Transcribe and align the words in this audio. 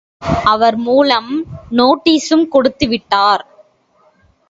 அவர் 0.43 0.77
மூலம் 0.77 1.29
நோட்டீசும் 1.71 2.47
கொடுத்து 2.47 2.87
விட்டார். 2.87 3.43